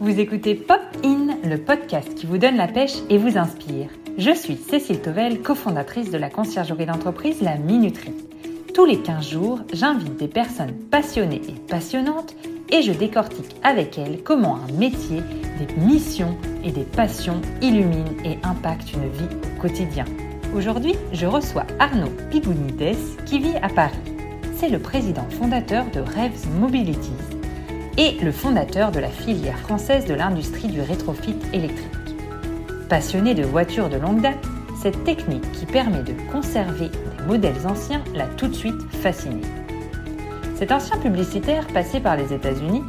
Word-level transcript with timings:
Vous 0.00 0.18
écoutez 0.18 0.56
Pop 0.56 0.80
In, 1.04 1.36
le 1.48 1.56
podcast 1.56 2.16
qui 2.16 2.26
vous 2.26 2.36
donne 2.36 2.56
la 2.56 2.66
pêche 2.66 2.96
et 3.10 3.16
vous 3.16 3.38
inspire. 3.38 3.90
Je 4.18 4.32
suis 4.32 4.56
Cécile 4.56 5.00
Tovel, 5.00 5.40
cofondatrice 5.40 6.10
de 6.10 6.18
la 6.18 6.30
conciergerie 6.30 6.86
d'entreprise 6.86 7.40
La 7.42 7.56
Minuterie. 7.56 8.12
Tous 8.74 8.86
les 8.86 8.98
15 8.98 9.30
jours, 9.30 9.60
j'invite 9.72 10.16
des 10.16 10.26
personnes 10.26 10.74
passionnées 10.90 11.42
et 11.48 11.60
passionnantes 11.70 12.34
et 12.70 12.82
je 12.82 12.90
décortique 12.90 13.54
avec 13.62 13.96
elles 13.96 14.24
comment 14.24 14.56
un 14.56 14.72
métier, 14.72 15.20
des 15.60 15.80
missions 15.80 16.36
et 16.64 16.72
des 16.72 16.82
passions 16.82 17.40
illuminent 17.62 18.16
et 18.24 18.38
impactent 18.42 18.94
une 18.94 19.08
vie 19.08 19.36
au 19.44 19.60
quotidien. 19.60 20.06
Aujourd'hui, 20.56 20.96
je 21.12 21.26
reçois 21.26 21.66
Arnaud 21.78 22.12
Pigounides 22.32 22.96
qui 23.26 23.38
vit 23.38 23.56
à 23.62 23.68
Paris. 23.68 23.94
C'est 24.56 24.70
le 24.70 24.80
président 24.80 25.26
fondateur 25.30 25.84
de 25.92 26.00
Rêves 26.00 26.48
Mobilities 26.58 27.33
et 27.96 28.12
le 28.22 28.32
fondateur 28.32 28.90
de 28.90 29.00
la 29.00 29.08
filière 29.08 29.58
française 29.58 30.06
de 30.06 30.14
l'industrie 30.14 30.68
du 30.68 30.80
rétrofit 30.80 31.36
électrique. 31.52 32.16
Passionné 32.88 33.34
de 33.34 33.44
voitures 33.44 33.88
de 33.88 33.96
longue 33.96 34.20
date, 34.20 34.44
cette 34.80 35.04
technique 35.04 35.50
qui 35.52 35.66
permet 35.66 36.02
de 36.02 36.14
conserver 36.30 36.88
des 36.88 37.26
modèles 37.26 37.66
anciens 37.66 38.02
l'a 38.14 38.26
tout 38.26 38.48
de 38.48 38.54
suite 38.54 38.82
fasciné. 38.90 39.40
Cet 40.56 40.72
ancien 40.72 40.98
publicitaire 40.98 41.66
passé 41.68 42.00
par 42.00 42.16
les 42.16 42.32
États-Unis 42.32 42.82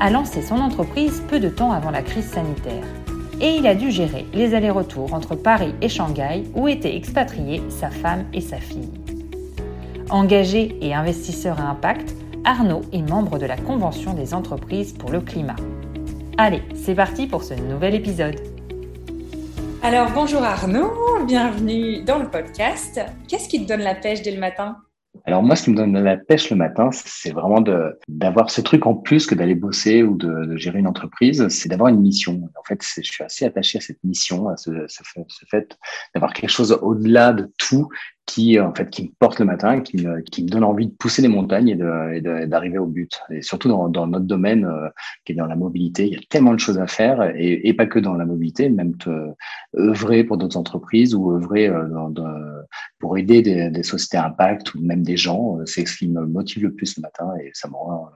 a 0.00 0.10
lancé 0.10 0.42
son 0.42 0.56
entreprise 0.56 1.22
peu 1.28 1.40
de 1.40 1.48
temps 1.48 1.72
avant 1.72 1.90
la 1.90 2.02
crise 2.02 2.28
sanitaire. 2.28 2.84
Et 3.40 3.56
il 3.56 3.66
a 3.66 3.74
dû 3.74 3.90
gérer 3.90 4.26
les 4.34 4.54
allers-retours 4.54 5.14
entre 5.14 5.36
Paris 5.36 5.74
et 5.80 5.88
Shanghai 5.88 6.44
où 6.54 6.68
étaient 6.68 6.96
expatriés 6.96 7.62
sa 7.68 7.90
femme 7.90 8.24
et 8.32 8.40
sa 8.40 8.58
fille. 8.58 8.90
Engagé 10.10 10.76
et 10.80 10.94
investisseur 10.94 11.60
à 11.60 11.70
impact, 11.70 12.14
Arnaud 12.48 12.80
est 12.94 13.02
membre 13.02 13.38
de 13.38 13.44
la 13.44 13.58
Convention 13.58 14.14
des 14.14 14.32
entreprises 14.32 14.94
pour 14.94 15.10
le 15.10 15.20
climat. 15.20 15.56
Allez, 16.38 16.62
c'est 16.74 16.94
parti 16.94 17.26
pour 17.26 17.44
ce 17.44 17.52
nouvel 17.52 17.94
épisode. 17.94 18.36
Alors 19.82 20.10
bonjour 20.14 20.42
Arnaud, 20.42 20.90
bienvenue 21.26 22.02
dans 22.04 22.18
le 22.18 22.30
podcast. 22.30 23.02
Qu'est-ce 23.28 23.50
qui 23.50 23.60
te 23.62 23.68
donne 23.68 23.82
la 23.82 23.94
pêche 23.94 24.22
dès 24.22 24.30
le 24.30 24.40
matin? 24.40 24.78
Alors 25.26 25.42
moi, 25.42 25.56
ce 25.56 25.64
qui 25.64 25.72
me 25.72 25.76
donne 25.76 26.02
la 26.02 26.16
pêche 26.16 26.48
le 26.48 26.56
matin, 26.56 26.88
c'est 26.90 27.32
vraiment 27.32 27.62
d'avoir 28.08 28.48
ce 28.48 28.62
truc 28.62 28.86
en 28.86 28.94
plus 28.94 29.26
que 29.26 29.34
d'aller 29.34 29.54
bosser 29.54 30.02
ou 30.02 30.16
de, 30.16 30.46
de, 30.46 30.56
gérer 30.56 30.78
une 30.78 30.86
entreprise, 30.86 31.48
c'est 31.48 31.68
d'avoir 31.68 31.90
une 31.90 32.00
mission. 32.00 32.48
En 32.58 32.64
fait, 32.64 32.82
je 32.82 33.02
suis 33.02 33.24
assez 33.24 33.44
attaché 33.44 33.76
à 33.76 33.82
cette 33.82 34.02
mission, 34.04 34.48
à 34.48 34.56
ce, 34.56 34.70
ce 34.88 35.02
fait 35.50 35.76
d'avoir 36.14 36.32
quelque 36.32 36.50
chose 36.50 36.78
au-delà 36.80 37.34
de 37.34 37.52
tout 37.58 37.90
qui 38.28 38.60
en 38.60 38.74
fait 38.74 38.90
qui 38.90 39.04
me 39.04 39.08
porte 39.18 39.40
le 39.40 39.46
matin, 39.46 39.80
qui 39.80 39.96
me, 39.96 40.20
qui 40.20 40.44
me 40.44 40.48
donne 40.48 40.62
envie 40.62 40.86
de 40.86 40.92
pousser 40.92 41.22
les 41.22 41.28
montagnes 41.28 41.70
et 41.70 42.20
d'arriver 42.46 42.78
au 42.78 42.86
but. 42.86 43.20
Et 43.30 43.40
surtout 43.40 43.68
dans, 43.68 43.88
dans 43.88 44.06
notre 44.06 44.26
domaine 44.26 44.66
euh, 44.66 44.90
qui 45.24 45.32
est 45.32 45.34
dans 45.34 45.46
la 45.46 45.56
mobilité, 45.56 46.06
il 46.06 46.12
y 46.12 46.16
a 46.16 46.20
tellement 46.28 46.52
de 46.52 46.60
choses 46.60 46.78
à 46.78 46.86
faire 46.86 47.22
et, 47.34 47.66
et 47.66 47.72
pas 47.72 47.86
que 47.86 47.98
dans 47.98 48.14
la 48.14 48.26
mobilité, 48.26 48.68
même 48.68 48.96
te, 48.98 49.32
œuvrer 49.76 50.24
pour 50.24 50.36
d'autres 50.36 50.58
entreprises 50.58 51.14
ou 51.14 51.32
œuvrer 51.32 51.68
euh, 51.68 51.88
dans, 51.88 52.12
pour 52.98 53.16
aider 53.16 53.40
des, 53.40 53.70
des, 53.70 53.82
sociétés 53.82 54.18
impact 54.18 54.74
ou 54.74 54.80
même 54.82 55.02
des 55.02 55.16
gens. 55.16 55.58
Euh, 55.58 55.62
c'est 55.64 55.86
ce 55.86 55.96
qui 55.96 56.06
me 56.06 56.26
motive 56.26 56.64
le 56.64 56.74
plus 56.74 56.98
le 56.98 57.02
matin 57.02 57.32
et 57.42 57.50
ça 57.54 57.66
me 57.68 57.74
rend 57.74 58.10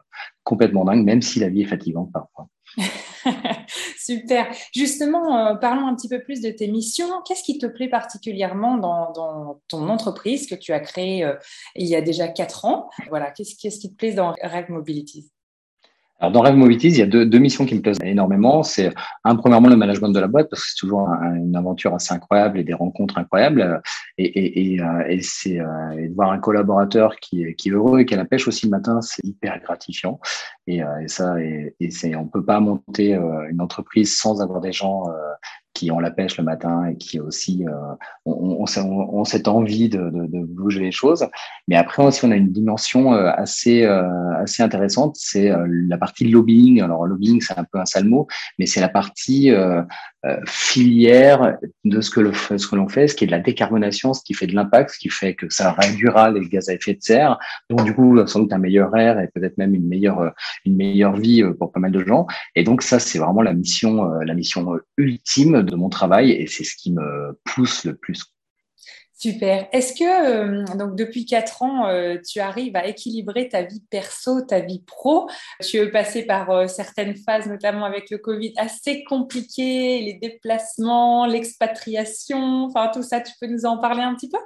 complètement 0.45 0.85
dingue, 0.85 1.05
même 1.05 1.23
si 1.23 1.41
la 1.41 1.49
vie 1.49 1.63
est 1.63 1.67
fatigante 1.67 2.13
parfois. 2.13 2.49
Super. 3.99 4.55
Justement, 4.75 5.37
euh, 5.37 5.55
parlons 5.55 5.87
un 5.87 5.95
petit 5.95 6.09
peu 6.09 6.21
plus 6.21 6.41
de 6.41 6.51
tes 6.51 6.69
missions. 6.69 7.09
Qu'est-ce 7.27 7.43
qui 7.43 7.59
te 7.59 7.67
plaît 7.67 7.89
particulièrement 7.89 8.77
dans, 8.77 9.61
ton 9.69 9.89
entreprise 9.89 10.47
que 10.47 10.55
tu 10.55 10.73
as 10.73 10.81
créée 10.81 11.25
euh, 11.25 11.35
il 11.77 11.87
y 11.87 11.97
a 11.97 12.01
déjà 12.01 12.29
quatre 12.29 12.65
ans? 12.65 12.91
Voilà, 13.09 13.31
qu'est-ce, 13.31 13.57
qui 13.57 13.91
te 13.91 13.97
plaît 13.97 14.13
dans 14.13 14.35
Rêve 14.43 14.71
Mobilities? 14.71 15.31
Alors 16.23 16.31
dans 16.31 16.41
Rêve 16.41 16.55
Mobilities, 16.55 16.91
il 16.91 16.99
y 16.99 17.03
a 17.03 17.07
deux, 17.07 17.27
deux, 17.27 17.41
missions 17.41 17.67
qui 17.67 17.75
me 17.75 17.81
plaisent 17.81 17.99
énormément. 18.05 18.63
C'est 18.63 18.95
un 19.25 19.35
premièrement 19.35 19.69
le 19.69 19.75
management 19.75 20.11
de 20.11 20.21
la 20.21 20.29
boîte 20.29 20.49
parce 20.49 20.63
que 20.63 20.69
c'est 20.71 20.79
toujours 20.79 21.09
une 21.09 21.57
aventure 21.57 21.93
assez 21.97 22.15
incroyable 22.15 22.61
et 22.61 22.63
des 22.63 22.75
rencontres 22.75 23.19
incroyables. 23.19 23.83
Et, 24.19 24.27
et, 24.27 24.75
et, 24.75 24.81
euh, 24.81 25.05
et 25.09 25.21
c'est 25.21 25.59
et 25.99 26.09
de 26.09 26.15
voir 26.15 26.31
un 26.31 26.39
collaborateur 26.39 27.17
qui 27.17 27.53
qui 27.57 27.71
est 27.71 27.73
heureux 27.73 27.99
et 27.99 28.07
qui 28.07 28.15
a 28.15 28.19
la 28.19 28.25
pêche 28.25 28.47
aussi 28.47 28.67
le 28.67 28.71
matin, 28.71 29.01
c'est 29.03 29.25
hyper 29.25 29.61
gratifiant. 29.63 30.21
Et, 30.69 30.77
et 30.77 31.09
ça, 31.09 31.35
et 31.41 31.91
c'est 31.91 32.15
on 32.15 32.29
peut 32.29 32.45
pas 32.45 32.61
monter 32.61 33.15
une 33.51 33.61
entreprise 33.61 34.17
sans 34.17 34.41
avoir 34.41 34.61
des 34.61 34.73
gens 34.73 35.07
qui 35.75 35.91
ont 35.91 35.99
la 35.99 36.11
pêche 36.11 36.37
le 36.37 36.45
matin 36.45 36.87
et 36.87 36.97
qui 36.97 37.19
aussi 37.19 37.65
euh, 37.67 37.95
ont, 38.27 38.65
ont, 38.65 39.25
cette 39.25 39.49
envie 39.49 39.89
de, 39.89 40.11
de, 40.11 40.27
de, 40.27 40.45
bouger 40.45 40.81
les 40.81 40.93
choses. 40.93 41.27
Mais 41.69 41.77
après 41.77 42.05
aussi, 42.05 42.25
on 42.25 42.31
a 42.31 42.37
une 42.37 42.53
dimension 42.53 43.15
euh, 43.15 43.31
assez 43.31 43.85
euh, 43.85 44.03
assez 44.37 44.63
intéressante, 44.63 45.17
c'est 45.19 45.51
euh, 45.51 45.67
la 45.89 45.97
partie 45.97 46.29
lobbying. 46.29 46.83
Alors 46.83 47.07
lobbying, 47.07 47.41
c'est 47.41 47.59
un 47.59 47.65
peu 47.65 47.79
un 47.79 47.87
sale 47.87 48.05
mot, 48.05 48.27
mais 48.59 48.67
c'est 48.67 48.81
la 48.81 48.89
partie 48.89 49.51
filière 50.47 51.57
de 51.85 52.01
ce 52.01 52.09
que 52.09 52.21
le, 52.21 52.33
ce 52.33 52.65
que 52.67 52.77
l'on 52.77 52.89
fait, 52.89 53.09
ce 53.09 53.17
qui 53.17 53.25
est 53.25 53.27
de 53.27 53.33
la 53.33 53.41
décarbonation, 53.41 54.15
ce 54.15 54.23
qui 54.23 54.35
fait 54.35 54.47
de 54.47 54.55
l'impact, 54.55 54.91
ce 54.91 54.99
qui 54.99 55.09
fait 55.09 55.35
que 55.35 55.49
ça 55.49 55.73
réduira 55.73 56.31
les 56.31 56.49
gaz 56.49 56.69
à 56.69 56.75
effet 56.75 56.95
de 56.95 57.03
serre. 57.03 57.39
Donc 57.69 57.83
du 57.85 57.93
coup, 57.93 58.25
sans 58.29 58.39
doute 58.39 58.53
un 58.53 58.59
meilleur 58.59 58.97
air 58.97 59.19
et 59.19 59.29
peut-être 59.35 59.59
même 59.59 59.75
une 59.75 59.89
meilleure 59.89 60.33
une 60.65 60.77
meilleure 60.77 61.17
vie 61.17 61.43
pour 61.59 61.73
pas 61.73 61.81
mal 61.81 61.91
de 61.91 62.05
gens. 62.05 62.27
Et 62.55 62.63
donc 62.63 62.83
ça, 62.83 63.01
c'est 63.01 63.19
vraiment 63.19 63.43
la 63.43 63.53
mission 63.53 64.05
la 64.05 64.35
mission 64.35 64.79
ultime 64.97 65.62
de 65.63 65.77
mon 65.77 65.89
travail 65.89 66.33
et 66.33 66.47
c'est 66.47 66.65
ce 66.65 66.77
qui 66.77 66.93
me 66.93 67.39
pousse 67.45 67.85
le 67.85 67.95
plus. 67.97 68.23
Super. 69.23 69.69
Est-ce 69.71 69.93
que 69.95 70.03
euh, 70.03 70.65
donc 70.77 70.97
depuis 70.97 71.25
quatre 71.25 71.63
ans, 71.63 71.87
euh, 71.87 72.17
tu 72.29 72.41
arrives 72.41 72.75
à 72.75 72.89
équilibrer 72.89 73.49
ta 73.49 73.63
vie 73.63 73.81
perso, 73.89 74.41
ta 74.41 74.59
vie 74.59 74.83
pro? 74.85 75.29
Tu 75.61 75.77
es 75.77 75.89
passé 75.93 76.25
par 76.27 76.51
euh, 76.51 76.67
certaines 76.67 77.15
phases, 77.15 77.47
notamment 77.47 77.85
avec 77.85 78.11
le 78.11 78.19
Covid, 78.19 78.53
assez 78.57 79.05
compliquées, 79.05 80.01
les 80.01 80.15
déplacements, 80.15 81.25
l'expatriation, 81.27 82.65
enfin 82.65 82.91
tout 82.93 83.05
ça. 83.05 83.21
Tu 83.21 83.33
peux 83.41 83.47
nous 83.47 83.65
en 83.65 83.79
parler 83.79 84.03
un 84.03 84.17
petit 84.17 84.29
peu? 84.29 84.39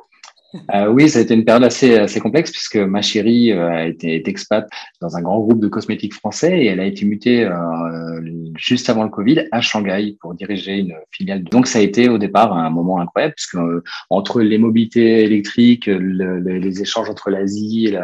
Euh, 0.75 0.89
oui, 0.89 1.09
ça 1.09 1.19
a 1.19 1.23
été 1.23 1.35
une 1.35 1.45
période 1.45 1.65
assez, 1.65 1.97
assez 1.97 2.21
complexe 2.21 2.51
puisque 2.51 2.77
ma 2.77 3.03
chérie 3.03 3.53
euh, 3.53 3.69
a 3.69 3.87
été 3.87 4.29
expat 4.29 4.69
dans 5.01 5.17
un 5.17 5.23
grand 5.23 5.41
groupe 5.41 5.61
de 5.61 5.69
cosmétiques 5.69 6.15
français 6.15 6.59
et 6.59 6.67
elle 6.67 6.81
a 6.81 6.85
été 6.85 7.05
mutée 7.05 7.45
euh, 7.45 8.21
juste 8.57 8.91
avant 8.91 9.05
le 9.05 9.11
Covid 9.11 9.47
à 9.53 9.61
Shanghai 9.61 10.17
pour 10.21 10.35
diriger 10.35 10.79
une 10.79 10.95
filiale. 11.11 11.45
Donc 11.45 11.67
ça 11.67 11.79
a 11.79 11.83
été 11.83 12.09
au 12.09 12.19
départ 12.19 12.57
un 12.57 12.71
moment 12.71 13.01
incroyable 13.01 13.35
puisque 13.35 13.59
entre 14.11 14.41
les 14.41 14.59
mobilités 14.59 15.25
électriques, 15.25 15.87
les 15.87 16.83
échanges 16.83 17.09
entre 17.09 17.31
l'Asie 17.31 17.95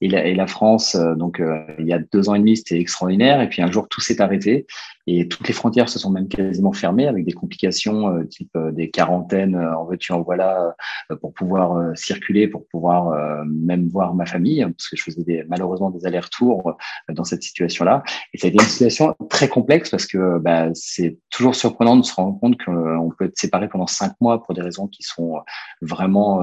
et 0.00 0.08
la, 0.08 0.46
France, 0.46 0.96
donc 1.16 1.42
il 1.78 1.86
y 1.86 1.92
a 1.92 1.98
deux 2.12 2.28
ans 2.28 2.34
et 2.34 2.38
demi, 2.38 2.56
c'était 2.56 2.78
extraordinaire 2.78 3.40
et 3.40 3.48
puis 3.48 3.62
un 3.62 3.70
jour 3.70 3.88
tout 3.88 4.00
s'est 4.00 4.20
arrêté 4.20 4.66
et 5.06 5.28
toutes 5.28 5.46
les 5.46 5.54
frontières 5.54 5.88
se 5.88 5.98
sont 5.98 6.10
même 6.10 6.28
quasiment 6.28 6.72
fermées 6.72 7.06
avec 7.06 7.24
des 7.24 7.32
complications 7.32 8.08
euh, 8.08 8.24
type 8.24 8.50
euh, 8.56 8.72
des 8.72 8.90
quarantaines 8.90 9.54
euh, 9.54 9.76
en 9.76 9.84
veux-tu 9.84 10.12
en 10.12 10.22
voilà 10.22 10.74
pour 11.20 11.34
pouvoir 11.34 11.96
circuler, 11.96 12.48
pour 12.48 12.66
pouvoir 12.68 13.44
même 13.46 13.88
voir 13.88 14.14
ma 14.14 14.26
famille, 14.26 14.62
hein, 14.62 14.72
parce 14.72 14.88
que 14.88 14.96
je 14.96 15.02
faisais 15.02 15.22
des, 15.22 15.44
malheureusement 15.48 15.90
des 15.90 16.06
allers-retours 16.06 16.76
dans 17.10 17.24
cette 17.24 17.42
situation-là. 17.42 18.02
Et 18.32 18.38
ça 18.38 18.46
a 18.46 18.48
été 18.48 18.58
une 18.58 18.68
situation 18.68 19.14
très 19.28 19.48
complexe 19.48 19.90
parce 19.90 20.06
que 20.06 20.38
bah, 20.38 20.68
c'est 20.74 21.18
toujours 21.30 21.54
surprenant 21.54 21.96
de 21.96 22.02
se 22.02 22.14
rendre 22.14 22.38
compte 22.40 22.56
qu'on 22.64 23.10
peut 23.18 23.26
être 23.26 23.36
séparé 23.36 23.68
pendant 23.68 23.86
cinq 23.86 24.12
mois 24.20 24.42
pour 24.42 24.54
des 24.54 24.62
raisons 24.62 24.88
qui 24.88 25.02
sont 25.02 25.36
vraiment 25.82 26.42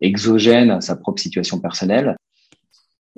exogènes 0.00 0.70
à 0.70 0.80
sa 0.80 0.96
propre 0.96 1.20
situation 1.20 1.60
personnelle. 1.60 2.16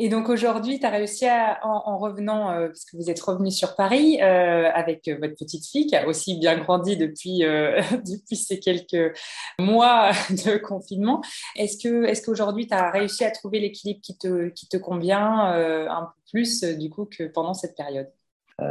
Et 0.03 0.09
donc 0.09 0.31
aujourd'hui, 0.31 0.81
tu 0.81 0.87
as 0.87 0.88
réussi 0.88 1.27
à, 1.27 1.61
en, 1.62 1.99
revenant, 1.99 2.50
euh, 2.53 2.69
parce 2.69 2.87
que 2.87 2.97
vous 2.97 3.11
êtes 3.11 3.21
revenu 3.21 3.50
sur 3.50 3.77
Paris 3.77 4.19
euh, 4.22 4.71
avec 4.72 5.11
votre 5.21 5.34
petite 5.34 5.66
fille 5.66 5.87
qui 5.87 5.94
a 5.94 6.09
aussi 6.09 6.38
bien 6.38 6.56
grandi 6.56 6.97
depuis, 6.97 7.44
euh, 7.44 7.83
depuis 8.06 8.37
ces 8.37 8.59
quelques 8.59 9.15
mois 9.59 10.12
de 10.31 10.56
confinement. 10.56 11.21
Est-ce 11.55 11.77
que 11.77 12.05
est-ce 12.06 12.25
qu'aujourd'hui, 12.25 12.66
tu 12.66 12.72
as 12.72 12.91
réussi 12.91 13.27
à 13.27 13.31
trouver 13.31 13.61
l'équilibre 13.61 14.00
qui 14.03 14.16
te, 14.16 14.49
qui 14.49 14.69
te 14.69 14.78
convient 14.78 15.53
un 15.91 16.03
peu 16.05 16.31
plus 16.31 16.65
du 16.65 16.88
coup 16.88 17.05
que 17.05 17.25
pendant 17.25 17.53
cette 17.53 17.77
période? 17.77 18.09
euh, 18.09 18.19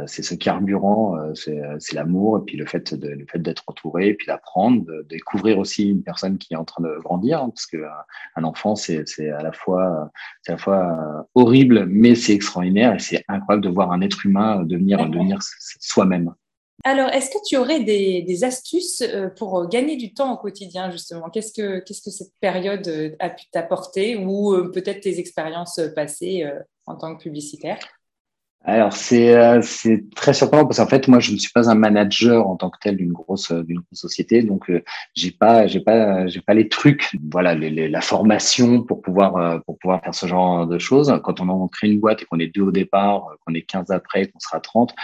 c'est 0.06 0.22
ce 0.22 0.34
carburant, 0.34 1.16
euh, 1.16 1.32
euh, 1.48 1.76
c'est 1.78 1.94
l'amour, 1.94 2.38
et 2.38 2.40
puis 2.44 2.56
le 2.56 2.66
fait 2.66 2.94
de, 2.94 3.08
le 3.08 3.26
fait 3.26 3.38
d'être 3.38 3.64
entouré, 3.66 4.08
et 4.08 4.14
puis 4.14 4.26
d'apprendre, 4.26 4.84
de, 4.84 5.06
découvrir 5.08 5.58
aussi 5.58 5.88
une 5.88 6.02
personne 6.02 6.38
qui 6.38 6.54
est 6.54 6.56
en 6.56 6.64
train 6.64 6.82
de 6.82 6.98
grandir, 7.02 7.42
hein, 7.42 7.50
parce 7.50 7.66
que 7.66 7.78
un 8.36 8.44
enfant, 8.44 8.76
c'est 8.76 9.04
à 9.30 9.42
la 9.42 9.52
fois, 9.52 10.10
c'est 10.42 10.52
à 10.52 10.54
la 10.56 10.58
fois 10.58 11.26
horrible, 11.34 11.86
mais 11.86 12.14
c'est 12.14 12.34
extraordinaire, 12.34 12.94
et 12.94 12.98
c'est 12.98 13.24
incroyable 13.28 13.64
de 13.64 13.70
voir 13.70 13.92
un 13.92 14.00
être 14.00 14.24
humain 14.26 14.62
devenir, 14.64 15.08
devenir 15.08 15.38
soi-même. 15.80 16.34
Alors, 16.84 17.10
est-ce 17.10 17.28
que 17.28 17.38
tu 17.46 17.58
aurais 17.58 17.80
des, 17.80 18.22
des, 18.22 18.44
astuces 18.44 19.04
pour 19.36 19.68
gagner 19.68 19.96
du 19.96 20.14
temps 20.14 20.32
au 20.32 20.38
quotidien, 20.38 20.90
justement? 20.90 21.28
Qu'est-ce 21.28 21.52
que, 21.52 21.80
qu'est-ce 21.80 22.00
que 22.00 22.10
cette 22.10 22.32
période 22.40 23.14
a 23.18 23.28
pu 23.28 23.44
t'apporter 23.52 24.16
ou 24.16 24.70
peut-être 24.72 25.00
tes 25.00 25.18
expériences 25.18 25.78
passées 25.94 26.50
en 26.86 26.96
tant 26.96 27.16
que 27.16 27.22
publicitaire? 27.22 27.78
Alors 28.62 28.92
c'est 28.92 29.34
euh, 29.34 29.62
c'est 29.62 30.04
très 30.14 30.34
surprenant 30.34 30.66
parce 30.66 30.78
qu'en 30.78 30.86
fait 30.86 31.08
moi 31.08 31.18
je 31.18 31.32
ne 31.32 31.38
suis 31.38 31.50
pas 31.50 31.70
un 31.70 31.74
manager 31.74 32.46
en 32.46 32.56
tant 32.56 32.68
que 32.68 32.76
tel 32.78 32.98
d'une 32.98 33.12
grosse 33.12 33.52
d'une 33.52 33.78
grosse 33.78 33.98
société. 33.98 34.42
Donc 34.42 34.68
euh, 34.68 34.84
j'ai 35.14 35.30
pas 35.30 35.66
j'ai 35.66 35.80
pas 35.80 36.26
j'ai 36.26 36.42
pas 36.42 36.52
les 36.52 36.68
trucs 36.68 37.16
voilà 37.30 37.54
les, 37.54 37.88
la 37.88 38.00
formation 38.02 38.82
pour 38.82 39.00
pouvoir 39.00 39.36
euh, 39.36 39.58
pouvoir 39.80 40.02
faire 40.02 40.14
ce 40.14 40.26
genre 40.26 40.66
de 40.66 40.78
choses 40.78 41.12
quand 41.24 41.40
on 41.40 41.48
en 41.48 41.66
crée 41.68 41.88
une 41.88 42.00
boîte 42.00 42.22
et 42.22 42.24
qu'on 42.24 42.38
est 42.38 42.54
deux 42.54 42.62
au 42.62 42.72
départ 42.72 43.24
qu'on 43.44 43.54
est 43.54 43.62
15 43.62 43.90
après 43.90 44.26
qu'on 44.26 44.38
sera 44.38 44.60
30 44.60 44.94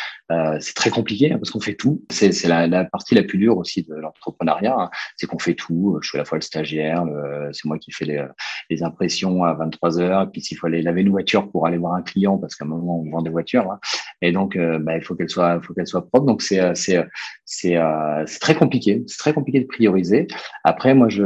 c'est 0.60 0.74
très 0.74 0.90
compliqué 0.90 1.32
hein, 1.32 1.38
parce 1.38 1.50
qu'on 1.50 1.60
fait 1.60 1.74
tout 1.74 2.02
c'est 2.10 2.44
la, 2.44 2.66
la, 2.66 2.84
partie 2.84 3.14
la 3.14 3.22
plus 3.22 3.38
dure 3.38 3.56
aussi 3.58 3.82
de 3.82 3.94
l'entrepreneuriat 3.94 4.76
hein. 4.78 4.90
c'est 5.16 5.26
qu'on 5.26 5.38
fait 5.38 5.54
tout 5.54 5.98
je 6.02 6.08
suis 6.08 6.18
à 6.18 6.20
la 6.20 6.24
fois 6.24 6.38
le 6.38 6.42
stagiaire 6.42 7.04
c'est 7.52 7.64
moi 7.64 7.78
qui 7.78 7.92
fais 7.92 8.04
les, 8.04 8.24
les 8.70 8.82
impressions 8.82 9.44
à 9.44 9.54
23 9.54 9.98
heures 10.00 10.22
et 10.22 10.26
puis 10.26 10.40
s'il 10.40 10.58
faut 10.58 10.66
aller 10.66 10.82
laver 10.82 11.02
une 11.02 11.10
voiture 11.10 11.50
pour 11.50 11.66
aller 11.66 11.78
voir 11.78 11.94
un 11.94 12.02
client 12.02 12.38
parce 12.38 12.54
qu'à 12.54 12.64
un 12.64 12.68
moment 12.68 13.00
on 13.00 13.10
vend 13.10 13.22
des 13.22 13.30
voitures 13.30 13.56
Hein. 13.64 13.78
Et 14.22 14.32
donc, 14.32 14.56
euh, 14.56 14.78
bah, 14.78 14.96
il 14.96 15.02
faut 15.02 15.14
qu'elle 15.14 15.28
soit, 15.28 15.60
faut 15.62 15.74
qu'elle 15.74 15.86
soit 15.86 16.06
propre. 16.06 16.26
Donc, 16.26 16.42
c'est, 16.42 16.60
euh, 16.60 16.72
c'est, 16.74 16.96
euh, 16.96 17.04
c'est, 17.44 17.78
c'est 18.26 18.38
très 18.38 18.54
compliqué. 18.54 19.04
C'est 19.06 19.18
très 19.18 19.32
compliqué 19.32 19.60
de 19.60 19.66
prioriser. 19.66 20.26
Après, 20.64 20.94
moi, 20.94 21.08
je, 21.08 21.22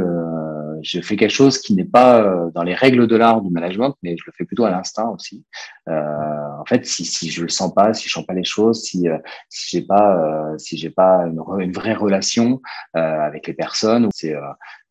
je 0.83 1.01
fais 1.01 1.15
quelque 1.15 1.31
chose 1.31 1.57
qui 1.59 1.75
n'est 1.75 1.85
pas 1.85 2.49
dans 2.53 2.63
les 2.63 2.73
règles 2.73 3.07
de 3.07 3.15
l'art 3.15 3.41
du 3.41 3.49
management, 3.49 3.95
mais 4.03 4.15
je 4.17 4.23
le 4.25 4.33
fais 4.35 4.45
plutôt 4.45 4.65
à 4.65 4.71
l'instinct 4.71 5.09
aussi. 5.09 5.45
en 5.87 6.65
fait, 6.67 6.85
si, 6.85 7.05
si 7.05 7.29
je 7.29 7.43
le 7.43 7.49
sens 7.49 7.73
pas, 7.73 7.93
si 7.93 8.07
je 8.07 8.13
sens 8.13 8.25
pas 8.25 8.33
les 8.33 8.43
choses, 8.43 8.83
si, 8.83 9.07
si 9.49 9.77
j'ai 9.77 9.85
pas, 9.85 10.53
si 10.57 10.77
j'ai 10.77 10.89
pas 10.89 11.25
une, 11.27 11.41
une, 11.59 11.71
vraie 11.71 11.93
relation 11.93 12.61
avec 12.93 13.47
les 13.47 13.53
personnes, 13.53 14.09
c'est 14.13 14.35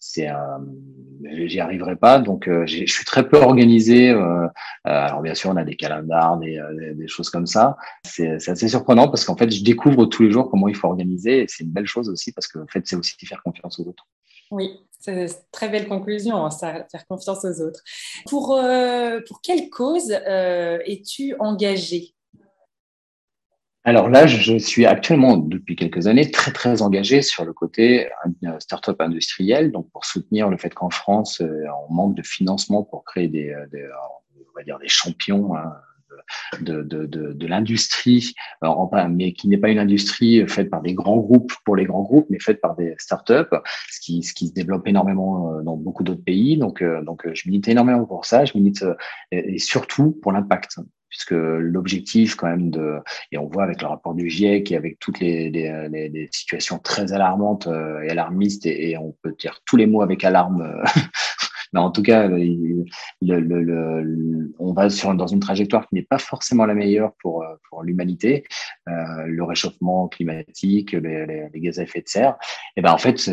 c'est 0.00 0.28
euh, 0.28 0.58
j'y 1.46 1.60
arriverai 1.60 1.94
pas. 1.94 2.18
Donc 2.18 2.48
euh, 2.48 2.66
je 2.66 2.86
suis 2.86 3.04
très 3.04 3.28
peu 3.28 3.36
organisé 3.36 4.10
euh, 4.10 4.48
alors 4.84 5.20
bien 5.20 5.34
sûr 5.34 5.50
on 5.50 5.56
a 5.56 5.64
des 5.64 5.76
calendars 5.76 6.38
des, 6.38 6.60
des, 6.94 7.06
choses 7.06 7.30
comme 7.30 7.46
ça. 7.46 7.76
C'est 8.04 8.48
assez 8.48 8.68
surprenant 8.68 9.08
parce 9.08 9.24
qu'en 9.24 9.36
fait 9.36 9.50
je 9.50 9.62
découvre 9.62 10.06
tous 10.06 10.22
les 10.22 10.32
jours 10.32 10.50
comment 10.50 10.68
il 10.68 10.74
faut 10.74 10.88
organiser 10.88 11.42
et 11.42 11.46
c'est 11.48 11.64
une 11.64 11.70
belle 11.70 11.86
chose 11.86 12.08
aussi 12.08 12.32
parce 12.32 12.48
que 12.48 12.58
en 12.58 12.66
fait 12.66 12.86
c'est 12.86 12.96
aussi 12.96 13.14
faire 13.24 13.42
confiance 13.42 13.78
aux 13.78 13.86
autres. 13.86 14.06
Oui 14.50 14.80
c'est 15.00 15.12
une 15.12 15.28
très 15.50 15.68
belle 15.68 15.88
conclusion 15.88 16.44
hein, 16.44 16.50
ça, 16.50 16.86
faire 16.90 17.06
confiance 17.06 17.44
aux 17.44 17.60
autres. 17.62 17.80
Pour 18.28 18.60
pour 19.26 19.40
quelle 19.42 19.68
cause 19.70 20.10
es-tu 20.10 21.34
engagé? 21.38 22.14
Alors 23.82 24.10
là, 24.10 24.26
je 24.26 24.58
suis 24.58 24.84
actuellement, 24.84 25.38
depuis 25.38 25.74
quelques 25.74 26.06
années, 26.06 26.30
très, 26.30 26.52
très 26.52 26.82
engagé 26.82 27.22
sur 27.22 27.46
le 27.46 27.54
côté 27.54 28.10
start-up 28.58 29.00
industriel, 29.00 29.72
donc 29.72 29.90
pour 29.90 30.04
soutenir 30.04 30.50
le 30.50 30.58
fait 30.58 30.74
qu'en 30.74 30.90
France, 30.90 31.40
euh, 31.40 31.64
on 31.88 31.92
manque 31.92 32.14
de 32.14 32.22
financement 32.22 32.82
pour 32.82 33.04
créer 33.04 33.28
des, 33.28 33.50
euh, 33.50 33.66
des 33.72 33.88
on 34.36 34.58
va 34.58 34.64
dire 34.64 34.78
des 34.78 34.88
champions 34.88 35.56
hein, 35.56 35.72
de, 36.60 36.82
de, 36.82 37.06
de, 37.06 37.46
l'industrie, 37.46 38.34
mais 39.10 39.32
qui 39.32 39.48
n'est 39.48 39.58
pas 39.58 39.70
une 39.70 39.78
industrie 39.78 40.46
faite 40.46 40.70
par 40.70 40.82
des 40.82 40.94
grands 40.94 41.18
groupes 41.18 41.52
pour 41.64 41.76
les 41.76 41.84
grands 41.84 42.02
groupes, 42.02 42.26
mais 42.30 42.38
faite 42.38 42.60
par 42.60 42.76
des 42.76 42.94
startups, 42.98 43.56
ce 43.90 44.00
qui, 44.00 44.22
ce 44.22 44.32
qui 44.34 44.48
se 44.48 44.52
développe 44.52 44.86
énormément 44.86 45.52
euh, 45.52 45.62
dans 45.62 45.76
beaucoup 45.76 46.04
d'autres 46.04 46.24
pays. 46.24 46.56
Donc, 46.56 46.82
donc, 47.04 47.26
je 47.32 47.48
milite 47.48 47.68
énormément 47.68 48.04
pour 48.04 48.24
ça. 48.24 48.44
Je 48.44 48.56
milite 48.56 48.84
et 49.32 49.58
surtout 49.58 50.12
pour 50.22 50.32
l'impact 50.32 50.78
puisque 51.10 51.32
l'objectif 51.32 52.36
quand 52.36 52.46
même 52.46 52.70
de 52.70 53.00
et 53.32 53.38
on 53.38 53.46
voit 53.46 53.64
avec 53.64 53.82
le 53.82 53.88
rapport 53.88 54.14
du 54.14 54.30
GIEC 54.30 54.72
et 54.72 54.76
avec 54.76 54.98
toutes 54.98 55.20
les, 55.20 55.50
les, 55.50 56.28
situations 56.32 56.78
très 56.78 57.12
alarmantes 57.12 57.66
euh, 57.66 58.00
et 58.02 58.10
alarmistes 58.10 58.64
et, 58.64 58.96
on 58.96 59.14
peut 59.22 59.34
dire 59.38 59.60
tous 59.66 59.76
les 59.76 59.86
mots 59.86 60.02
avec 60.02 60.24
alarme 60.24 60.62
euh, 60.62 60.84
mais 61.72 61.80
en 61.80 61.90
tout 61.90 62.02
cas 62.02 62.26
le, 62.28 62.84
le, 63.20 63.40
le, 63.40 64.54
on 64.58 64.72
va 64.72 64.90
sur 64.90 65.14
dans 65.14 65.26
une 65.26 65.40
trajectoire 65.40 65.88
qui 65.88 65.94
n'est 65.94 66.02
pas 66.02 66.18
forcément 66.18 66.66
la 66.66 66.74
meilleure 66.74 67.12
pour 67.20 67.42
euh, 67.42 67.54
pour 67.68 67.82
l'humanité 67.82 68.44
euh, 68.88 69.24
le 69.26 69.44
réchauffement 69.44 70.08
climatique 70.08 70.92
les, 70.92 71.48
les, 71.52 71.60
gaz 71.60 71.78
à 71.78 71.82
effet 71.82 72.00
de 72.00 72.08
serre 72.08 72.36
et 72.76 72.82
ben 72.82 72.92
en 72.92 72.98
fait 72.98 73.30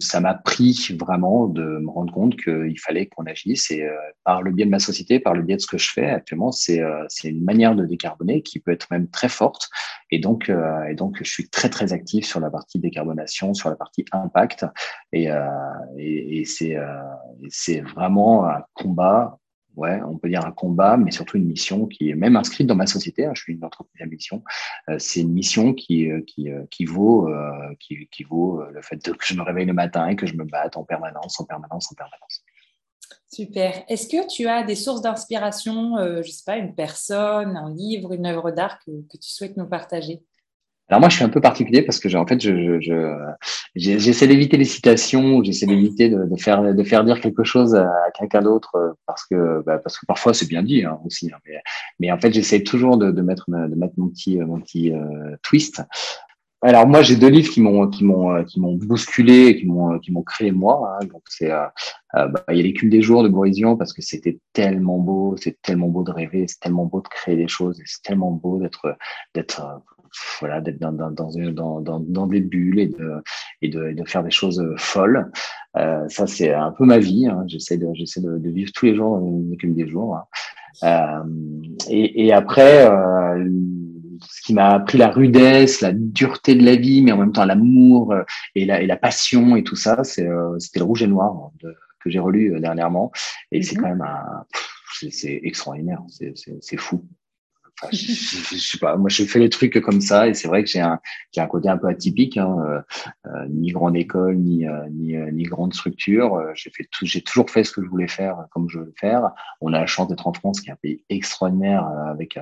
ça 0.00 0.20
m'a 0.20 0.34
pris 0.34 0.96
vraiment 0.98 1.46
de 1.46 1.78
me 1.78 1.90
rendre 1.90 2.12
compte 2.12 2.36
qu'il 2.36 2.78
fallait 2.78 3.06
qu'on 3.06 3.26
agisse 3.26 3.70
et 3.70 3.86
par 4.24 4.42
le 4.42 4.50
biais 4.50 4.66
de 4.66 4.70
ma 4.70 4.78
société 4.78 5.20
par 5.20 5.34
le 5.34 5.42
biais 5.42 5.56
de 5.56 5.60
ce 5.60 5.66
que 5.66 5.78
je 5.78 5.90
fais 5.90 6.06
actuellement 6.06 6.52
c'est 6.52 6.80
euh, 6.80 7.06
une 7.24 7.44
manière 7.44 7.74
de 7.74 7.84
décarboner 7.84 8.42
qui 8.42 8.60
peut 8.60 8.72
être 8.72 8.90
même 8.90 9.08
très 9.08 9.28
forte. 9.28 9.68
Et 10.10 10.18
donc, 10.18 10.48
euh, 10.48 10.84
et 10.84 10.94
donc, 10.94 11.18
je 11.22 11.30
suis 11.30 11.48
très 11.48 11.68
très 11.68 11.92
actif 11.92 12.26
sur 12.26 12.40
la 12.40 12.50
partie 12.50 12.78
décarbonation, 12.78 13.54
sur 13.54 13.68
la 13.70 13.76
partie 13.76 14.04
impact. 14.12 14.66
Et, 15.12 15.30
euh, 15.30 15.46
et, 15.98 16.40
et 16.40 16.44
c'est 16.44 16.76
c'est 17.48 17.80
vraiment 17.80 18.46
un 18.46 18.62
combat 18.74 19.38
ouais, 19.76 20.00
on 20.06 20.18
peut 20.18 20.28
dire 20.28 20.46
un 20.46 20.52
combat, 20.52 20.96
mais 20.96 21.10
surtout 21.10 21.36
une 21.36 21.46
mission 21.46 21.86
qui 21.86 22.08
est 22.10 22.14
même 22.14 22.36
inscrite 22.36 22.68
dans 22.68 22.76
ma 22.76 22.86
société. 22.86 23.26
Hein, 23.26 23.32
je 23.34 23.42
suis 23.42 23.54
une 23.54 23.64
entreprise 23.64 24.00
à 24.02 24.06
mission. 24.06 24.44
c'est 24.98 25.20
une 25.20 25.32
mission 25.32 25.74
qui 25.74 26.08
qui 26.26 26.48
qui 26.70 26.84
vaut 26.84 27.28
qui, 27.80 28.08
qui 28.10 28.22
vaut 28.22 28.62
le 28.72 28.82
fait 28.82 29.02
que 29.02 29.26
je 29.26 29.34
me 29.34 29.42
réveille 29.42 29.66
le 29.66 29.72
matin 29.72 30.06
et 30.06 30.16
que 30.16 30.26
je 30.26 30.34
me 30.34 30.44
batte 30.44 30.76
en 30.76 30.84
permanence, 30.84 31.40
en 31.40 31.44
permanence, 31.44 31.90
en 31.90 31.96
permanence. 31.96 32.44
Super. 33.34 33.82
Est-ce 33.88 34.06
que 34.06 34.28
tu 34.28 34.46
as 34.46 34.62
des 34.62 34.76
sources 34.76 35.02
d'inspiration, 35.02 35.98
euh, 35.98 36.22
je 36.22 36.28
ne 36.28 36.32
sais 36.32 36.44
pas, 36.46 36.56
une 36.56 36.74
personne, 36.74 37.56
un 37.56 37.74
livre, 37.74 38.12
une 38.12 38.26
œuvre 38.26 38.52
d'art 38.52 38.78
que, 38.86 38.90
tu 38.90 39.28
souhaites 39.28 39.56
nous 39.56 39.66
partager? 39.66 40.22
Alors 40.88 41.00
moi, 41.00 41.08
je 41.08 41.16
suis 41.16 41.24
un 41.24 41.30
peu 41.30 41.40
particulier 41.40 41.82
parce 41.82 41.98
que 41.98 42.14
en 42.14 42.26
fait, 42.26 42.40
je, 42.40 42.78
j'essaie 43.74 44.26
d'éviter 44.26 44.56
les 44.56 44.64
citations, 44.64 45.42
j'essaie 45.42 45.66
d'éviter 45.66 46.08
de, 46.08 46.36
faire 46.36 46.74
de 46.74 46.82
faire 46.84 47.04
dire 47.04 47.20
quelque 47.20 47.44
chose 47.44 47.74
à, 47.74 47.90
quelqu'un 48.18 48.42
d'autre 48.42 48.96
parce 49.06 49.24
que 49.26 49.62
bah, 49.64 49.78
parce 49.78 49.98
que 49.98 50.06
parfois 50.06 50.34
c'est 50.34 50.48
bien 50.48 50.62
dit 50.62 50.84
hein, 50.84 50.98
aussi. 51.04 51.30
Hein, 51.32 51.38
mais, 51.98 52.12
en 52.12 52.18
fait, 52.18 52.32
j'essaie 52.32 52.62
toujours 52.62 52.96
de, 52.96 53.10
mettre 53.20 53.46
de 53.48 53.74
mettre 53.74 53.94
mon 53.96 54.08
petit 54.08 54.36
mon 54.38 54.60
petit 54.60 54.92
euh, 54.92 55.36
twist. 55.42 55.82
Alors 56.64 56.86
moi 56.86 57.02
j'ai 57.02 57.16
deux 57.16 57.28
livres 57.28 57.52
qui 57.52 57.60
m'ont 57.60 57.88
qui 57.88 58.04
m'ont 58.04 58.42
qui 58.42 58.58
m'ont 58.58 58.72
bousculé, 58.74 59.54
qui 59.54 59.66
m'ont 59.66 59.98
qui 59.98 60.10
m'ont 60.10 60.22
créé 60.22 60.50
moi. 60.50 60.96
Hein. 60.98 61.04
donc 61.04 61.20
c'est 61.28 61.50
euh, 61.50 61.66
euh, 62.16 62.26
bah, 62.28 62.42
il 62.48 62.56
y 62.56 62.60
a 62.60 62.62
l'écume 62.62 62.88
des 62.88 63.02
jours 63.02 63.22
de 63.22 63.28
Boris 63.28 63.60
parce 63.78 63.92
que 63.92 64.00
c'était 64.00 64.38
tellement 64.54 64.98
beau, 64.98 65.36
c'est 65.36 65.60
tellement 65.60 65.88
beau 65.88 66.04
de 66.04 66.10
rêver, 66.10 66.46
c'est 66.48 66.60
tellement 66.60 66.86
beau 66.86 67.02
de 67.02 67.08
créer 67.08 67.36
des 67.36 67.48
choses, 67.48 67.78
c'est 67.84 68.02
tellement 68.02 68.30
beau 68.30 68.58
d'être 68.58 68.96
d'être 69.34 69.82
voilà 70.40 70.60
d'être 70.60 70.78
dans 70.78 70.92
dans, 70.92 71.10
dans 71.10 71.80
dans, 71.80 72.00
dans 72.00 72.26
des 72.26 72.40
bulles 72.40 72.78
et 72.78 72.88
de 72.88 73.22
et 73.62 73.68
de, 73.68 73.92
de 73.92 74.04
faire 74.04 74.22
des 74.22 74.30
choses 74.30 74.64
folles. 74.76 75.30
Euh, 75.76 76.08
ça 76.08 76.26
c'est 76.26 76.52
un 76.52 76.72
peu 76.72 76.84
ma 76.84 76.98
vie. 76.98 77.26
Hein. 77.26 77.44
J'essaie 77.46 77.76
de 77.76 77.88
j'essaie 77.94 78.20
de, 78.20 78.38
de, 78.38 78.50
vivre 78.50 78.70
tous 78.74 78.86
les 78.86 78.94
jours 78.94 79.20
l'écume 79.50 79.74
des 79.74 79.88
jours. 79.88 80.16
Hein. 80.16 80.24
Euh, 80.82 81.24
et, 81.88 82.26
et 82.26 82.32
après 82.32 82.88
ce 84.28 84.42
qui 84.42 84.54
m'a 84.54 84.70
appris 84.70 84.98
la 84.98 85.08
rudesse, 85.10 85.80
la 85.80 85.92
dureté 85.92 86.54
de 86.54 86.64
la 86.64 86.76
vie, 86.76 87.02
mais 87.02 87.12
en 87.12 87.18
même 87.18 87.32
temps 87.32 87.44
l'amour 87.44 88.12
euh, 88.12 88.22
et 88.54 88.64
la, 88.64 88.80
et 88.80 88.86
la 88.86 88.96
passion 88.96 89.56
et 89.56 89.64
tout 89.64 89.76
ça, 89.76 90.00
euh, 90.18 90.58
c'était 90.58 90.78
le 90.78 90.84
rouge 90.84 91.02
et 91.02 91.06
noir 91.06 91.50
de, 91.60 91.74
que 92.00 92.10
j'ai 92.10 92.18
relu 92.18 92.54
euh, 92.54 92.60
dernièrement. 92.60 93.12
Et 93.52 93.62
c'est 93.62 93.76
mhm. 93.76 93.82
quand 93.82 93.88
même 93.88 94.02
un, 94.02 94.44
c'est 95.10 95.40
extraordinaire, 95.42 96.02
c'est 96.08 96.76
fou 96.76 97.04
je, 97.92 98.56
sais 98.56 98.78
pas, 98.78 98.96
moi 98.96 99.08
je 99.08 99.24
fais 99.24 99.38
les 99.38 99.50
trucs 99.50 99.80
comme 99.80 100.00
ça 100.00 100.28
et 100.28 100.34
c'est 100.34 100.46
vrai 100.46 100.62
que 100.62 100.70
j'ai 100.70 100.80
un, 100.80 101.00
j'ai 101.32 101.40
un 101.40 101.46
côté 101.46 101.68
un 101.68 101.76
peu 101.76 101.88
atypique, 101.88 102.36
hein, 102.36 102.56
euh, 102.66 102.80
euh 103.26 103.46
ni 103.48 103.72
grande 103.72 103.96
école, 103.96 104.36
ni 104.36 104.66
euh, 104.66 104.88
ni, 104.90 105.16
euh, 105.16 105.30
ni 105.32 105.42
grande 105.42 105.74
structure. 105.74 106.40
j'ai 106.54 106.70
fait 106.70 106.86
tout, 106.90 107.04
j'ai 107.04 107.20
toujours 107.20 107.50
fait 107.50 107.64
ce 107.64 107.72
que 107.72 107.82
je 107.82 107.88
voulais 107.88 108.08
faire 108.08 108.46
comme 108.52 108.68
je 108.68 108.78
veux 108.78 108.94
faire. 108.98 109.32
On 109.60 109.72
a 109.72 109.80
la 109.80 109.86
chance 109.86 110.08
d'être 110.08 110.26
en 110.26 110.32
France, 110.32 110.60
qui 110.60 110.68
est 110.68 110.72
un 110.72 110.76
pays 110.76 111.02
extraordinaire 111.08 111.86
avec 112.08 112.38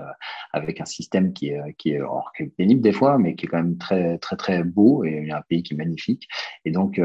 avec 0.53 0.81
un 0.81 0.85
système 0.85 1.33
qui 1.33 1.49
est 1.49 1.61
qui 1.79 1.93
est, 1.93 1.97
alors, 1.97 2.31
qui 2.37 2.45
est 2.45 2.47
pénible 2.47 2.83
des 2.83 2.93
fois, 2.93 3.19
mais 3.19 3.35
qui 3.35 3.47
est 3.47 3.49
quand 3.49 3.63
même 3.63 3.79
très 3.79 4.19
très 4.19 4.37
très 4.37 4.63
beau 4.65 5.05
et 5.05 5.31
un 5.31 5.43
pays 5.43 5.63
qui 5.63 5.75
est 5.75 5.77
magnifique. 5.77 6.29
Et 6.65 6.71
donc 6.71 7.01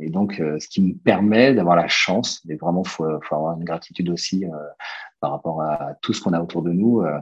et 0.00 0.10
donc 0.10 0.34
ce 0.36 0.68
qui 0.68 0.80
me 0.80 0.94
permet 0.94 1.54
d'avoir 1.54 1.76
la 1.76 1.88
chance, 1.88 2.40
et 2.48 2.54
vraiment 2.54 2.84
faut, 2.84 3.20
faut 3.22 3.34
avoir 3.34 3.56
une 3.56 3.64
gratitude 3.64 4.10
aussi 4.10 4.44
par 5.24 5.30
rapport 5.30 5.62
à 5.62 5.94
tout 6.02 6.12
ce 6.12 6.20
qu'on 6.20 6.34
a 6.34 6.42
autour 6.42 6.60
de 6.60 6.70
nous, 6.70 7.00
euh, 7.00 7.18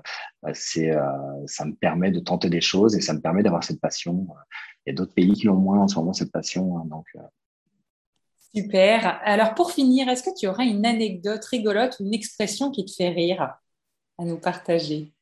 c'est, 0.54 0.90
euh, 0.90 1.06
ça 1.46 1.64
me 1.64 1.72
permet 1.72 2.10
de 2.10 2.18
tenter 2.18 2.50
des 2.50 2.60
choses 2.60 2.96
et 2.96 3.00
ça 3.00 3.12
me 3.12 3.20
permet 3.20 3.44
d'avoir 3.44 3.62
cette 3.62 3.80
passion. 3.80 4.26
Il 4.84 4.90
y 4.90 4.92
a 4.92 4.96
d'autres 4.96 5.14
pays 5.14 5.34
qui 5.34 5.48
ont 5.48 5.54
moins 5.54 5.78
en 5.78 5.86
ce 5.86 5.94
moment 5.94 6.12
cette 6.12 6.32
passion. 6.32 6.78
Hein, 6.78 6.86
donc, 6.86 7.06
euh. 7.14 7.20
Super. 8.52 9.20
Alors 9.22 9.54
pour 9.54 9.70
finir, 9.70 10.08
est-ce 10.08 10.24
que 10.24 10.36
tu 10.36 10.48
aurais 10.48 10.66
une 10.66 10.84
anecdote 10.84 11.44
rigolote 11.44 11.96
ou 12.00 12.04
une 12.04 12.12
expression 12.12 12.72
qui 12.72 12.84
te 12.84 12.90
fait 12.90 13.10
rire 13.10 13.54
à 14.18 14.24
nous 14.24 14.40
partager? 14.40 15.12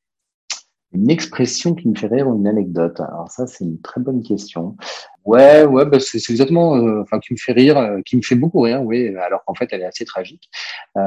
Une 0.93 1.09
expression 1.09 1.75
qui 1.75 1.89
me 1.89 1.95
fait 1.95 2.09
rire 2.09 2.29
ou 2.29 2.37
une 2.37 2.49
anecdote 2.49 3.01
Alors 3.01 3.31
ça, 3.31 3.47
c'est 3.47 3.65
une 3.65 3.81
très 3.81 4.01
bonne 4.01 4.23
question. 4.23 4.77
Ouais, 5.27 5.65
ouais, 5.67 5.85
bah 5.85 6.01
c'est 6.01 6.17
exactement, 6.31 6.77
euh, 6.77 7.03
enfin, 7.03 7.21
qui 7.21 7.35
me 7.35 7.39
fait 7.39 7.53
rire, 7.53 7.77
euh, 7.77 8.01
qui 8.03 8.17
me 8.17 8.23
fait 8.23 8.35
beaucoup 8.35 8.63
rire, 8.63 8.83
oui, 8.83 9.15
alors 9.19 9.45
qu'en 9.45 9.55
fait, 9.55 9.69
elle 9.71 9.83
est 9.83 9.87
assez 9.87 10.07
tragique. 10.07 10.49
Euh, 10.97 11.01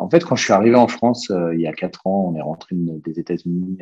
en 0.00 0.08
fait, 0.08 0.24
quand 0.24 0.36
je 0.36 0.44
suis 0.44 0.52
arrivé 0.52 0.76
en 0.76 0.86
France 0.86 1.30
il 1.52 1.60
y 1.60 1.66
a 1.66 1.72
quatre 1.72 2.06
ans, 2.06 2.30
on 2.32 2.36
est 2.36 2.40
rentré 2.40 2.76
des 2.76 3.18
États-Unis 3.18 3.78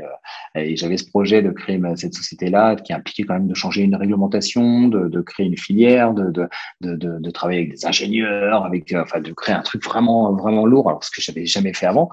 et 0.54 0.76
j'avais 0.76 0.96
ce 0.96 1.06
projet 1.06 1.42
de 1.42 1.50
créer 1.50 1.80
cette 1.96 2.14
société-là, 2.14 2.76
qui 2.76 2.92
impliquait 2.92 3.24
quand 3.24 3.34
même 3.34 3.48
de 3.48 3.54
changer 3.54 3.82
une 3.82 3.96
réglementation, 3.96 4.88
de, 4.88 5.08
de 5.08 5.20
créer 5.20 5.46
une 5.46 5.58
filière, 5.58 6.14
de, 6.14 6.30
de, 6.30 6.48
de, 6.80 7.18
de, 7.18 7.30
travailler 7.30 7.60
avec 7.60 7.72
des 7.72 7.86
ingénieurs, 7.86 8.64
avec, 8.64 8.94
enfin, 8.96 9.20
de 9.20 9.32
créer 9.32 9.54
un 9.54 9.62
truc 9.62 9.84
vraiment, 9.84 10.32
vraiment 10.32 10.66
lourd, 10.66 10.88
alors 10.88 11.04
ce 11.04 11.10
que 11.10 11.20
j'avais 11.20 11.46
jamais 11.46 11.74
fait 11.74 11.86
avant. 11.86 12.08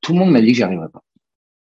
tout 0.00 0.12
le 0.12 0.18
monde 0.18 0.30
m'a 0.30 0.40
dit 0.40 0.48
que 0.48 0.56
j'y 0.56 0.62
arriverais 0.62 0.88
pas 0.88 1.02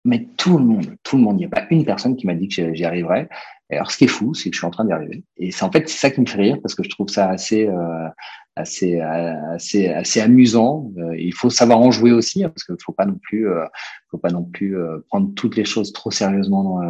Mais 0.05 0.29
tout 0.37 0.59
le 0.59 0.65
monde, 0.65 0.97
tout 1.03 1.17
le 1.17 1.23
monde, 1.23 1.37
il 1.37 1.47
n'y 1.47 1.47
a 1.47 1.49
pas 1.49 1.67
une 1.71 1.85
personne 1.85 2.17
qui 2.17 2.27
m'a 2.27 2.35
dit 2.35 2.49
que 2.49 2.75
j'y 2.75 2.85
arriverais. 2.85 3.29
alors, 3.71 3.91
ce 3.91 3.99
qui 3.99 4.05
est 4.05 4.09
fou, 4.09 4.35
c'est 4.35 4.51
que 4.51 4.55
je 4.55 4.61
suis 4.61 4.67
en 4.67 4.71
train 4.71 4.85
d'y 4.85 4.93
arriver. 4.93 5.25
Et 5.37 5.51
c'est 5.51 5.65
en 5.65 5.71
fait 5.71 5.89
c'est 5.89 5.99
ça 5.99 6.11
qui 6.11 6.21
me 6.21 6.27
fait 6.27 6.39
rire 6.39 6.59
parce 6.63 6.75
que 6.75 6.83
je 6.83 6.89
trouve 6.89 7.09
ça 7.09 7.29
assez, 7.29 7.67
euh, 7.67 8.09
assez, 8.59 9.01
assez, 9.01 9.89
assez 9.89 10.21
amusant. 10.21 10.91
Euh, 10.99 11.17
il 11.17 11.33
faut 11.33 11.51
savoir 11.51 11.79
en 11.79 11.91
jouer 11.91 12.13
aussi 12.13 12.45
hein, 12.45 12.49
parce 12.49 12.65
qu'il 12.65 12.77
faut 12.85 12.93
pas 12.93 13.07
non 13.07 13.19
plus, 13.23 13.49
euh, 13.49 13.65
faut 14.11 14.19
pas 14.19 14.31
non 14.31 14.45
plus 14.45 14.77
euh, 14.77 14.99
prendre 15.09 15.33
toutes 15.35 15.57
les 15.57 15.65
choses 15.65 15.93
trop 15.93 16.11
sérieusement 16.11 16.81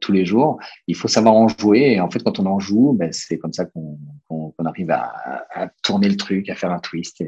tous 0.00 0.12
les 0.12 0.24
jours. 0.24 0.58
Il 0.86 0.96
faut 0.96 1.08
savoir 1.08 1.34
en 1.34 1.48
jouer. 1.48 1.94
Et 1.94 2.00
en 2.00 2.10
fait, 2.10 2.22
quand 2.22 2.38
on 2.38 2.46
en 2.46 2.60
joue, 2.60 2.92
ben, 2.92 3.12
c'est 3.12 3.38
comme 3.38 3.52
ça 3.52 3.64
qu'on 3.66 3.98
qu'on 4.28 4.64
arrive 4.64 4.90
à, 4.90 5.12
à, 5.54 5.68
tourner 5.82 6.08
le 6.08 6.16
truc, 6.16 6.48
à 6.48 6.54
faire 6.54 6.70
un 6.70 6.78
twist. 6.78 7.22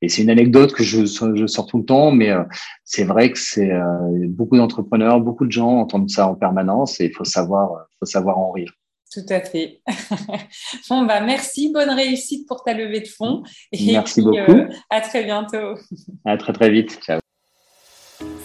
Et 0.00 0.08
c'est 0.08 0.22
une 0.22 0.30
anecdote 0.30 0.72
que 0.72 0.82
je, 0.82 1.04
je, 1.04 1.46
sors 1.46 1.66
tout 1.66 1.78
le 1.78 1.84
temps, 1.84 2.10
mais 2.10 2.30
euh, 2.30 2.42
c'est 2.84 3.04
vrai 3.04 3.30
que 3.30 3.38
c'est 3.38 3.70
euh, 3.70 3.82
beaucoup 4.28 4.56
d'entrepreneurs, 4.56 5.20
beaucoup 5.20 5.46
de 5.46 5.52
gens 5.52 5.78
entendent 5.78 6.10
ça 6.10 6.28
en 6.28 6.34
permanence 6.34 7.00
et 7.00 7.06
il 7.06 7.12
faut 7.12 7.24
savoir, 7.24 7.86
faut 7.98 8.06
savoir 8.06 8.38
en 8.38 8.50
rire. 8.50 8.72
Tout 9.12 9.20
à 9.28 9.40
fait. 9.40 9.82
bon, 10.88 11.04
bah, 11.04 11.20
merci, 11.20 11.70
bonne 11.70 11.90
réussite 11.90 12.48
pour 12.48 12.64
ta 12.64 12.72
levée 12.72 13.00
de 13.00 13.08
fonds. 13.08 13.42
Et 13.70 13.92
merci 13.92 14.22
beaucoup. 14.22 14.52
Euh, 14.52 14.68
à 14.88 15.02
très 15.02 15.24
bientôt. 15.24 15.74
À 16.24 16.36
très 16.38 16.52
très 16.52 16.70
vite. 16.70 16.98
Ciao. 17.04 17.20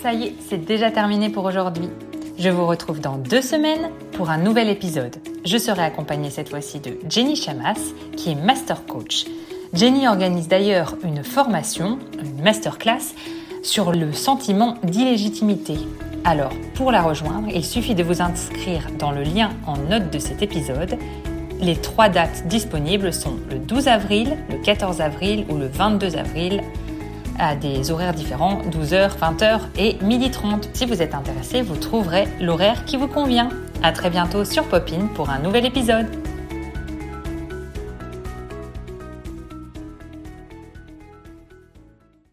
Ça 0.02 0.14
y 0.14 0.26
est, 0.26 0.34
c'est 0.50 0.64
déjà 0.64 0.92
terminé 0.92 1.30
pour 1.30 1.46
aujourd'hui. 1.46 1.90
Je 2.38 2.50
vous 2.50 2.68
retrouve 2.68 3.00
dans 3.00 3.18
deux 3.18 3.42
semaines 3.42 3.90
pour 4.12 4.30
un 4.30 4.38
nouvel 4.38 4.70
épisode. 4.70 5.16
Je 5.46 5.58
serai 5.58 5.84
accompagnée 5.84 6.30
cette 6.30 6.50
fois-ci 6.50 6.80
de 6.80 6.98
Jenny 7.10 7.36
Chamas, 7.36 7.94
qui 8.16 8.32
est 8.32 8.36
Master 8.36 8.86
Coach. 8.86 9.26
Jenny 9.74 10.08
organise 10.08 10.48
d'ailleurs 10.48 10.96
une 11.04 11.24
formation, 11.24 12.00
une 12.22 12.42
masterclass, 12.42 13.14
sur 13.64 13.92
le 13.92 14.14
sentiment 14.14 14.76
d'illégitimité. 14.84 15.78
Alors, 16.24 16.54
pour 16.76 16.92
la 16.92 17.02
rejoindre, 17.02 17.48
il 17.54 17.66
suffit 17.66 17.96
de 17.96 18.04
vous 18.04 18.22
inscrire 18.22 18.88
dans 18.98 19.12
le 19.12 19.24
lien 19.24 19.50
en 19.66 19.78
note 19.78 20.12
de 20.12 20.20
cet 20.20 20.42
épisode. 20.42 20.98
Les 21.60 21.76
trois 21.76 22.10
dates 22.10 22.48
disponibles 22.48 23.12
sont 23.12 23.38
le 23.50 23.58
12 23.60 23.88
avril, 23.88 24.38
le 24.50 24.58
14 24.58 25.02
avril 25.02 25.46
ou 25.50 25.58
le 25.58 25.68
22 25.68 26.16
avril 26.16 26.62
à 27.40 27.56
des 27.56 27.92
horaires 27.92 28.14
différents, 28.14 28.62
12h, 28.72 29.18
20h 29.20 29.60
et 29.78 29.94
12h30. 29.94 30.70
Si 30.74 30.86
vous 30.86 31.02
êtes 31.02 31.14
intéressé, 31.14 31.62
vous 31.62 31.76
trouverez 31.76 32.28
l'horaire 32.40 32.86
qui 32.86 32.98
vous 32.98 33.08
convient. 33.08 33.50
À 33.84 33.92
très 33.92 34.10
bientôt 34.10 34.44
sur 34.44 34.64
Popin 34.64 35.08
pour 35.14 35.30
un 35.30 35.40
nouvel 35.40 35.66
épisode. 35.66 36.27